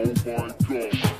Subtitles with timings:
[0.00, 1.17] Oh my god.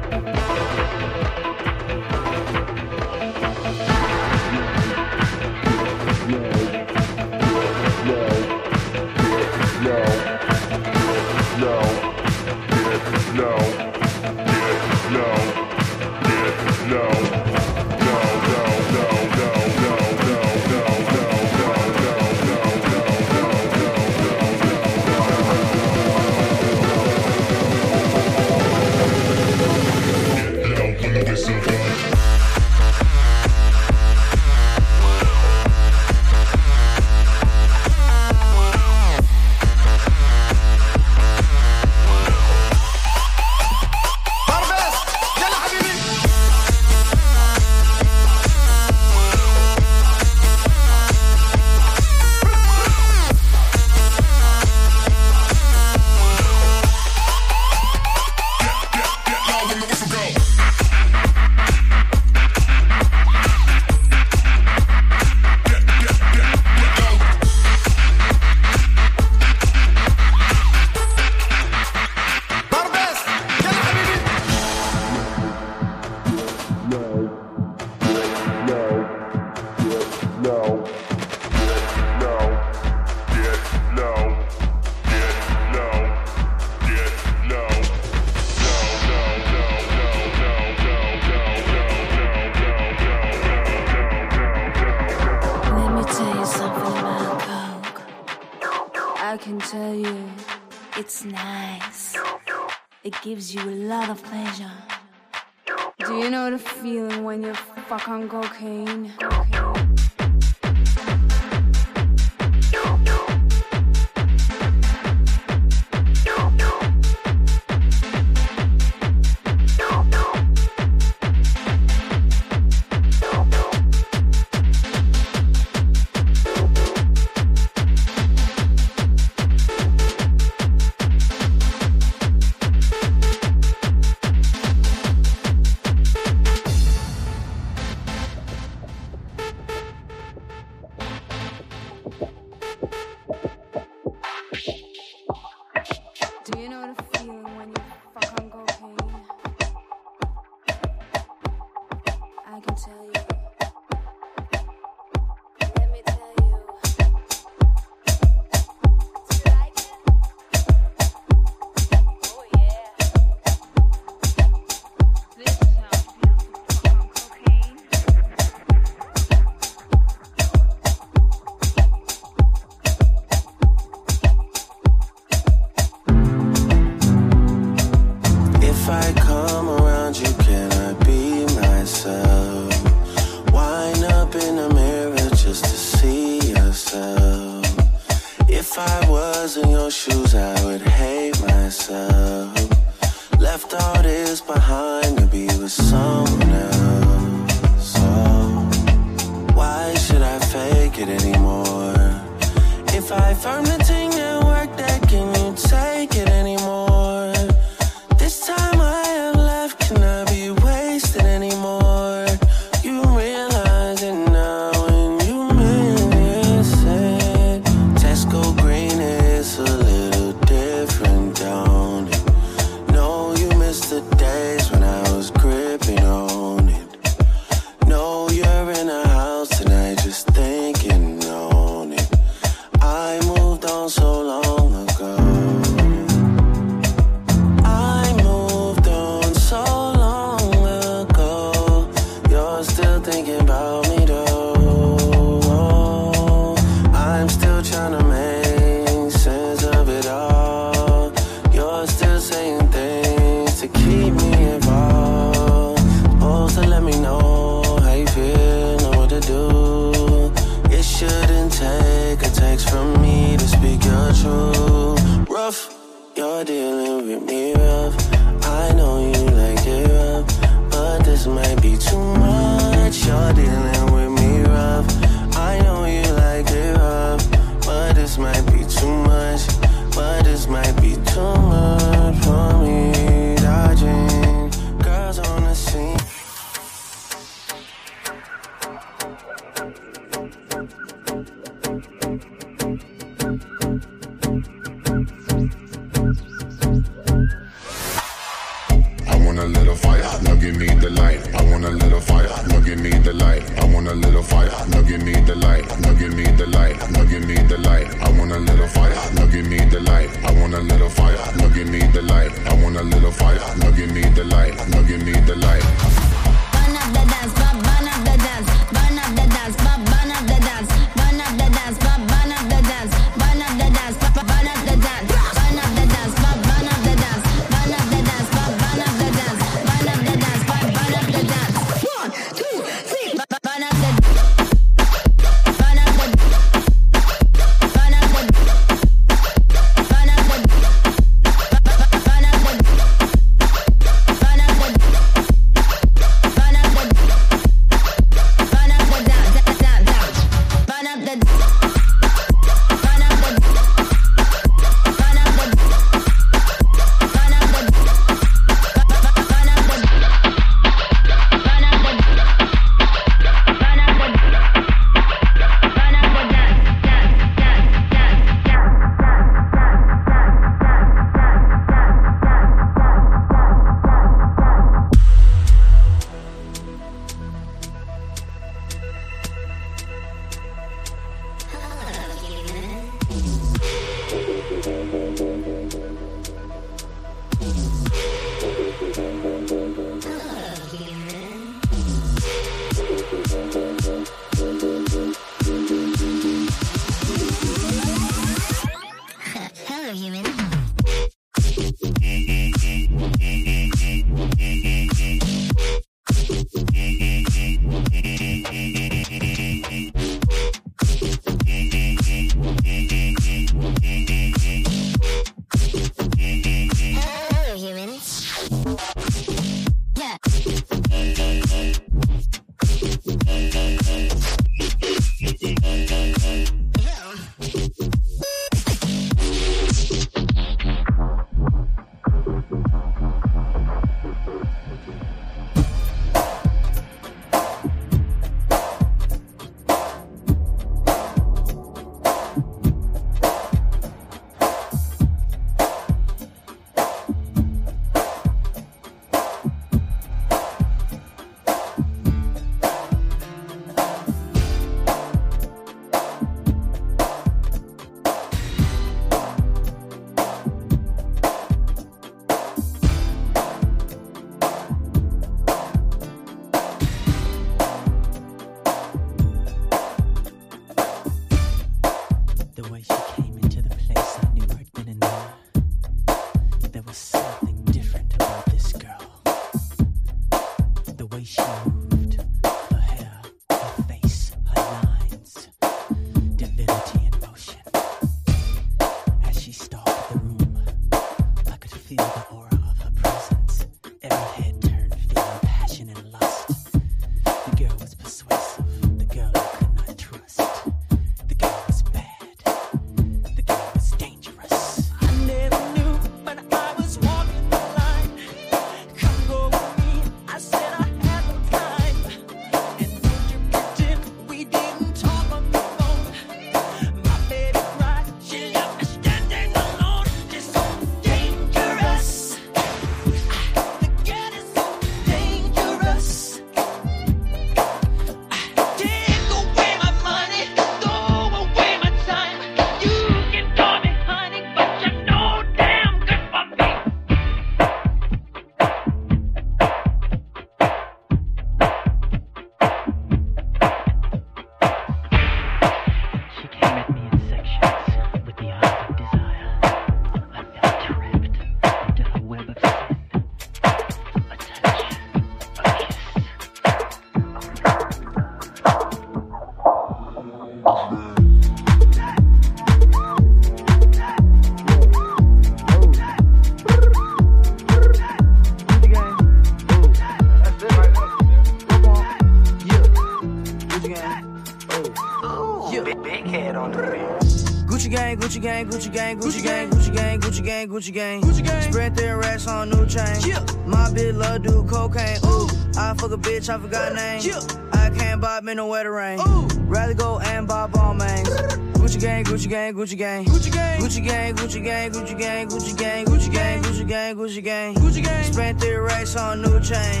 [578.82, 581.22] Gucci gang, Gucci gang, Gucci gang, Gucci gang, Gucci gang.
[581.22, 581.62] Gucci gang.
[581.70, 583.20] Spread their racks on new chain.
[583.24, 583.38] Yeah.
[583.64, 585.18] My bitch love do cocaine.
[585.24, 585.46] Ooh.
[585.78, 587.20] I fuck a bitch, I forgot name.
[587.22, 587.38] Yeah.
[587.72, 589.20] I can't buy me no wetter rain.
[589.20, 589.46] Ooh.
[589.68, 591.28] Rather go and buy Balmains.
[591.74, 593.24] Gucci gang, Gucci gang, Gucci gang.
[593.24, 597.44] Gucci gang, Gucci gang, Gucci gang, Gucci gang, Gucci gang, Gucci gang, Gucci gang, Gucci
[597.44, 597.74] gang.
[597.76, 598.32] Gucci gang.
[598.32, 600.00] Spent their racks on new chain.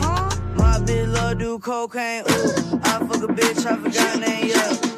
[0.56, 2.24] My bitch love do cocaine.
[2.28, 2.80] Ooh.
[2.82, 4.48] I fuck a bitch, I forgot name.
[4.48, 4.91] Yeah.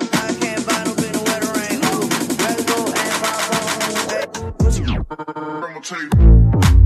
[4.15, 6.84] I'm a take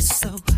[0.00, 0.49] so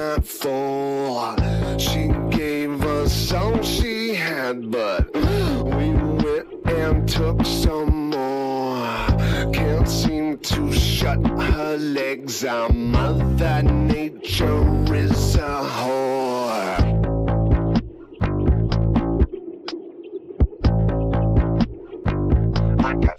[0.00, 1.36] not full.
[1.78, 5.88] She gave us all she had, but we
[6.24, 9.06] went and took some more.
[9.52, 12.44] Can't seem to shut her legs.
[12.44, 16.20] Our mother nature is a whore.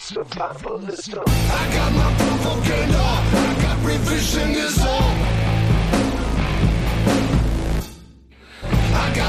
[0.01, 1.23] survivalism.
[1.27, 3.07] I got my provocator,
[3.47, 5.40] I got revisionism.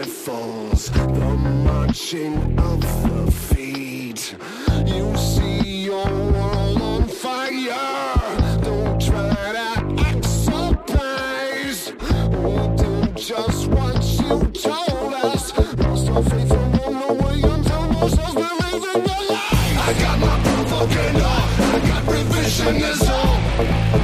[0.00, 1.34] it the
[1.64, 4.34] marching of the feet.
[4.86, 8.60] You see your world on fire.
[8.62, 11.92] Don't try to act surprised.
[12.32, 15.56] We'll do just what you told us.
[15.78, 19.76] Lost our faith and won't know where you tell ourselves we're raising the lie.
[19.88, 21.34] I got my provocator.
[21.74, 23.99] I got revisionism.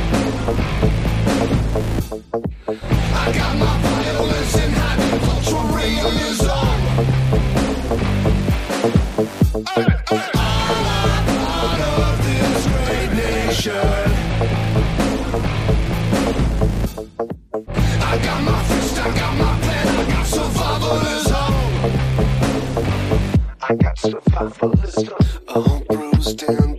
[23.78, 25.40] Got survivalist, I got stuff.
[25.48, 26.75] A whole bruised down.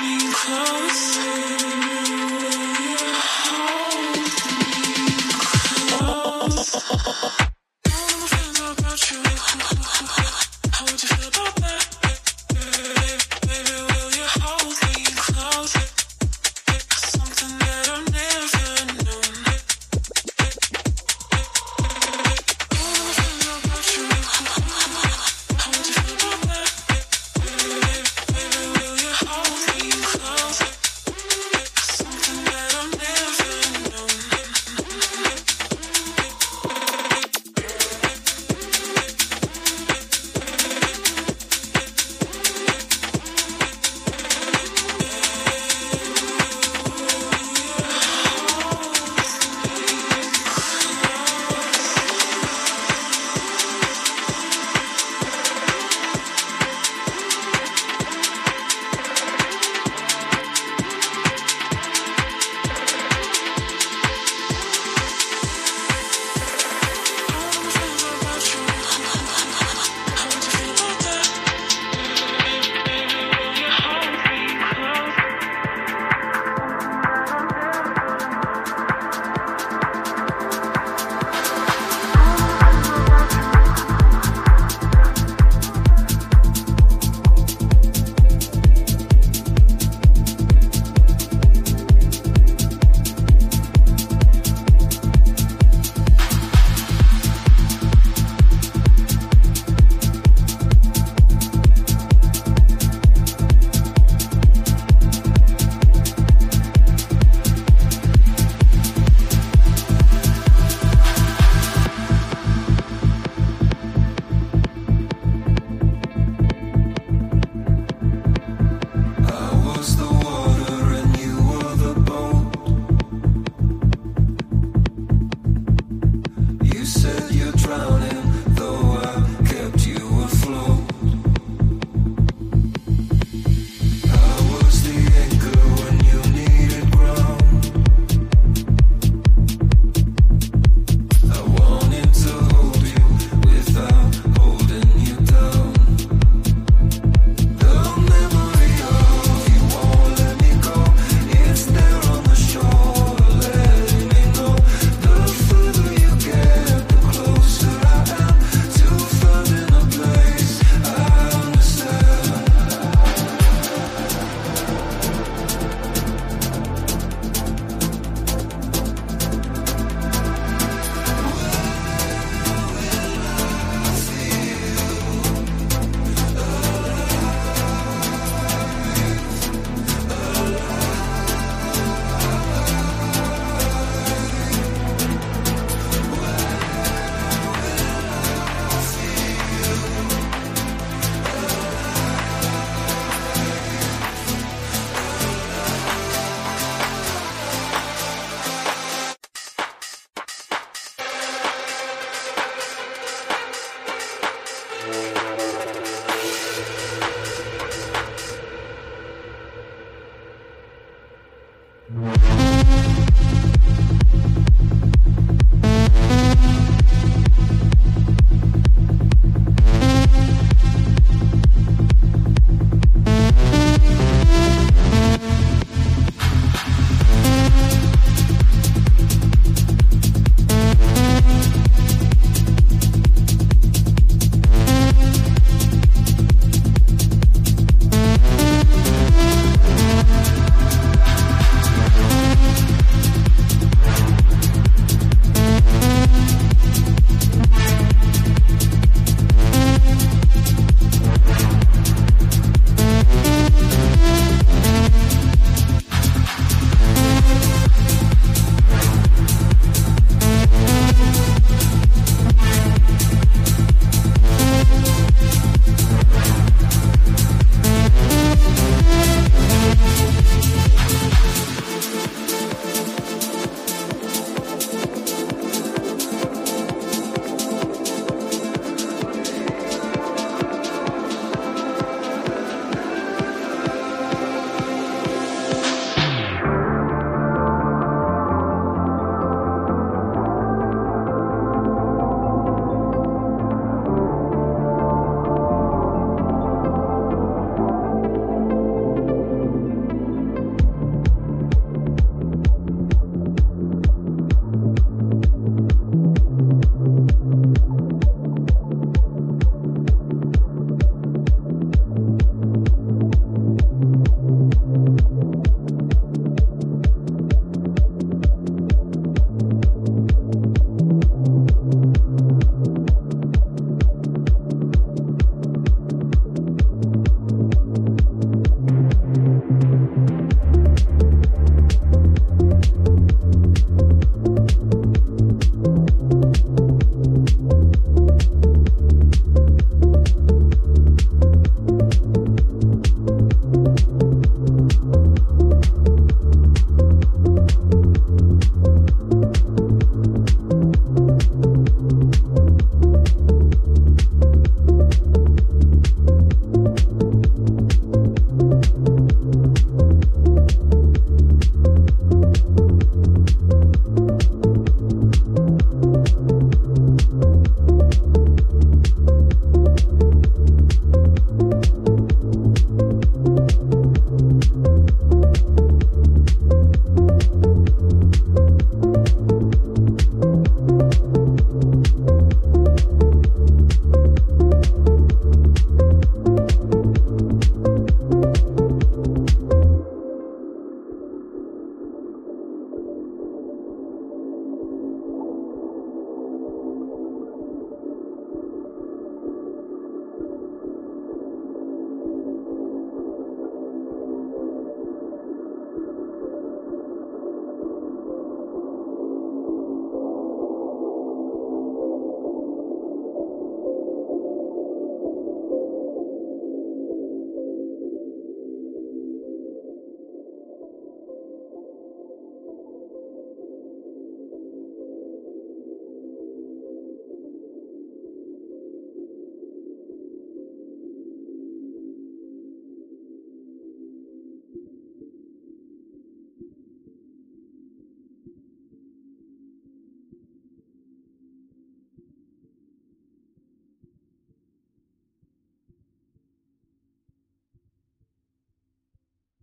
[0.00, 1.63] Me close?